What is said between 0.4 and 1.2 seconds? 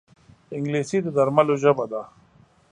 انګلیسي د